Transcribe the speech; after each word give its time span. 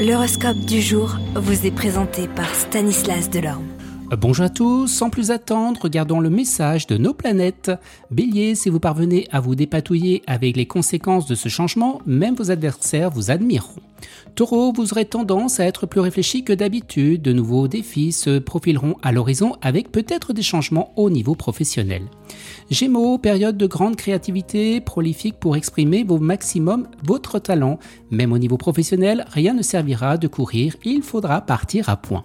L'horoscope 0.00 0.56
du 0.56 0.80
jour 0.80 1.18
vous 1.34 1.66
est 1.66 1.70
présenté 1.70 2.26
par 2.26 2.54
Stanislas 2.54 3.28
Delorme. 3.28 3.66
Bonjour 4.18 4.46
à 4.46 4.48
tous, 4.48 4.86
sans 4.86 5.10
plus 5.10 5.30
attendre, 5.30 5.78
regardons 5.82 6.20
le 6.20 6.30
message 6.30 6.86
de 6.86 6.96
nos 6.96 7.12
planètes. 7.12 7.70
Bélier, 8.10 8.54
si 8.54 8.70
vous 8.70 8.80
parvenez 8.80 9.28
à 9.30 9.40
vous 9.40 9.54
dépatouiller 9.54 10.22
avec 10.26 10.56
les 10.56 10.64
conséquences 10.64 11.26
de 11.26 11.34
ce 11.34 11.50
changement, 11.50 12.00
même 12.06 12.34
vos 12.34 12.50
adversaires 12.50 13.10
vous 13.10 13.30
admireront. 13.30 13.82
Taureau, 14.36 14.72
vous 14.72 14.90
aurez 14.92 15.04
tendance 15.04 15.60
à 15.60 15.66
être 15.66 15.84
plus 15.84 16.00
réfléchi 16.00 16.44
que 16.44 16.54
d'habitude, 16.54 17.20
de 17.20 17.34
nouveaux 17.34 17.68
défis 17.68 18.12
se 18.12 18.38
profileront 18.38 18.96
à 19.02 19.12
l'horizon 19.12 19.56
avec 19.60 19.92
peut-être 19.92 20.32
des 20.32 20.40
changements 20.40 20.94
au 20.96 21.10
niveau 21.10 21.34
professionnel. 21.34 22.04
Gémeaux, 22.70 23.18
période 23.18 23.56
de 23.56 23.66
grande 23.66 23.96
créativité, 23.96 24.80
prolifique 24.80 25.40
pour 25.40 25.56
exprimer 25.56 26.04
vos 26.04 26.20
maximum 26.20 26.86
votre 27.02 27.40
talent. 27.40 27.80
Même 28.12 28.32
au 28.32 28.38
niveau 28.38 28.56
professionnel, 28.56 29.24
rien 29.32 29.54
ne 29.54 29.62
servira 29.62 30.16
de 30.16 30.28
courir, 30.28 30.76
il 30.84 31.02
faudra 31.02 31.40
partir 31.40 31.88
à 31.88 31.96
point. 31.96 32.24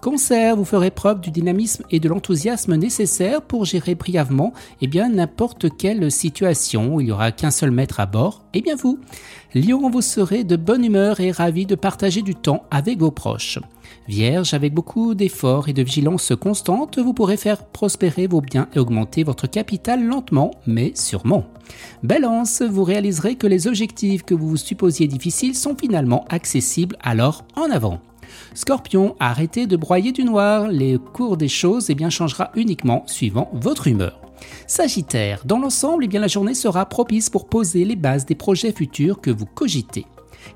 Cancer, 0.00 0.56
vous 0.56 0.64
ferez 0.64 0.90
preuve 0.90 1.20
du 1.20 1.30
dynamisme 1.30 1.84
et 1.90 2.00
de 2.00 2.08
l'enthousiasme 2.08 2.76
nécessaires 2.76 3.42
pour 3.42 3.64
gérer 3.64 3.94
brièvement 3.94 4.52
eh 4.80 4.86
bien 4.86 5.08
n'importe 5.08 5.76
quelle 5.76 6.10
situation 6.10 7.00
il 7.00 7.06
n'y 7.06 7.12
aura 7.12 7.32
qu'un 7.32 7.50
seul 7.50 7.70
maître 7.70 8.00
à 8.00 8.06
bord, 8.06 8.44
et 8.54 8.58
eh 8.58 8.62
bien 8.62 8.76
vous. 8.76 8.98
Lion, 9.54 9.90
vous 9.90 10.00
serez 10.00 10.44
de 10.44 10.56
bonne 10.56 10.84
humeur 10.84 11.20
et 11.20 11.32
ravi 11.32 11.66
de 11.66 11.74
partager 11.74 12.22
du 12.22 12.34
temps 12.34 12.64
avec 12.70 12.98
vos 12.98 13.10
proches. 13.10 13.58
Vierge, 14.08 14.54
avec 14.54 14.74
beaucoup 14.74 15.14
d'efforts 15.14 15.68
et 15.68 15.72
de 15.72 15.82
vigilance 15.82 16.32
constante, 16.40 16.98
vous 16.98 17.14
pourrez 17.14 17.36
faire 17.36 17.64
prospérer 17.64 18.26
vos 18.26 18.40
biens 18.40 18.68
et 18.74 18.78
augmenter 18.78 19.24
votre 19.24 19.46
capital 19.46 20.04
lentement, 20.04 20.52
mais 20.66 20.92
sûrement. 20.94 21.44
Balance, 22.02 22.62
vous 22.62 22.84
réaliserez 22.84 23.36
que 23.36 23.46
les 23.46 23.66
objectifs 23.66 24.22
que 24.22 24.34
vous 24.34 24.48
vous 24.48 24.56
supposiez 24.56 25.06
difficiles 25.06 25.54
sont 25.54 25.76
finalement 25.76 26.24
accessibles, 26.28 26.96
alors 27.02 27.44
en 27.56 27.70
avant. 27.70 28.00
Scorpion, 28.54 29.16
arrêtez 29.20 29.66
de 29.66 29.76
broyer 29.76 30.12
du 30.12 30.24
noir, 30.24 30.68
les 30.68 30.98
cours 30.98 31.36
des 31.36 31.48
choses 31.48 31.90
eh 31.90 31.94
bien, 31.94 32.10
changera 32.10 32.50
uniquement 32.54 33.04
suivant 33.06 33.50
votre 33.52 33.86
humeur. 33.86 34.20
Sagittaire, 34.66 35.42
dans 35.44 35.58
l'ensemble, 35.58 36.06
eh 36.10 36.18
la 36.18 36.28
journée 36.28 36.54
sera 36.54 36.86
propice 36.86 37.30
pour 37.30 37.48
poser 37.48 37.84
les 37.84 37.96
bases 37.96 38.26
des 38.26 38.34
projets 38.34 38.72
futurs 38.72 39.20
que 39.20 39.30
vous 39.30 39.46
cogitez. 39.46 40.06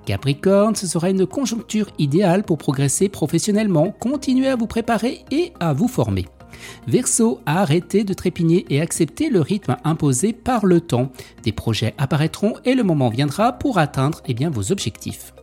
Capricorne, 0.07 0.75
ce 0.75 0.87
sera 0.87 1.11
une 1.11 1.27
conjoncture 1.27 1.89
idéale 1.99 2.43
pour 2.43 2.59
progresser 2.59 3.09
professionnellement, 3.09 3.91
continuer 3.91 4.49
à 4.49 4.57
vous 4.57 4.67
préparer 4.67 5.25
et 5.31 5.53
à 5.61 5.73
vous 5.73 5.89
former. 5.89 6.27
Verseau, 6.87 7.41
arrêtez 7.47 8.05
de 8.05 8.15
trépigner 8.15 8.65
et 8.71 8.81
acceptez 8.81 9.29
le 9.29 9.41
rythme 9.41 9.77
imposé 9.85 10.33
par 10.33 10.67
le 10.67 10.81
temps. 10.81 11.11
Des 11.43 11.53
projets 11.53 11.95
apparaîtront 11.99 12.55
et 12.65 12.75
le 12.75 12.83
moment 12.83 13.09
viendra 13.09 13.53
pour 13.53 13.79
atteindre 13.79 14.23
eh 14.27 14.47
vos 14.47 14.73
objectifs. 14.73 15.35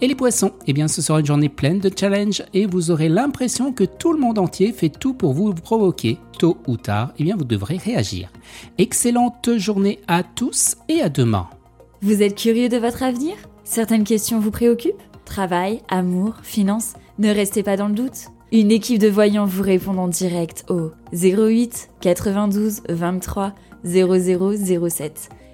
Et 0.00 0.08
les 0.08 0.14
poissons, 0.14 0.52
eh 0.66 0.72
bien 0.72 0.88
ce 0.88 1.02
sera 1.02 1.20
une 1.20 1.26
journée 1.26 1.48
pleine 1.48 1.78
de 1.78 1.90
challenges 1.94 2.42
et 2.52 2.66
vous 2.66 2.90
aurez 2.90 3.08
l'impression 3.08 3.72
que 3.72 3.84
tout 3.84 4.12
le 4.12 4.20
monde 4.20 4.38
entier 4.38 4.72
fait 4.72 4.88
tout 4.88 5.14
pour 5.14 5.32
vous 5.32 5.52
provoquer. 5.54 6.18
Tôt 6.38 6.58
ou 6.66 6.76
tard, 6.76 7.12
eh 7.18 7.24
bien 7.24 7.36
vous 7.36 7.44
devrez 7.44 7.76
réagir. 7.76 8.30
Excellente 8.78 9.56
journée 9.56 10.00
à 10.08 10.22
tous 10.22 10.76
et 10.88 11.00
à 11.00 11.08
demain. 11.08 11.48
Vous 12.02 12.22
êtes 12.22 12.36
curieux 12.36 12.68
de 12.68 12.76
votre 12.76 13.02
avenir? 13.02 13.34
Certaines 13.64 14.04
questions 14.04 14.40
vous 14.40 14.50
préoccupent? 14.50 15.02
Travail, 15.24 15.80
amour, 15.88 16.34
finances 16.42 16.94
Ne 17.18 17.30
restez 17.30 17.62
pas 17.62 17.76
dans 17.76 17.88
le 17.88 17.94
doute. 17.94 18.28
Une 18.52 18.70
équipe 18.70 19.00
de 19.00 19.08
voyants 19.08 19.46
vous 19.46 19.62
répond 19.62 19.96
en 19.98 20.08
direct 20.08 20.64
au 20.68 20.90
08 21.12 21.90
92 22.00 22.82
23 22.88 23.52
0007. 23.84 25.30